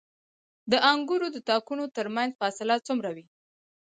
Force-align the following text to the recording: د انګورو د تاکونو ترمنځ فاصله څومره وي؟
د 0.71 0.73
انګورو 0.91 1.27
د 1.35 1.37
تاکونو 1.49 1.83
ترمنځ 1.95 2.29
فاصله 2.39 2.75
څومره 2.87 3.09
وي؟ 3.15 3.25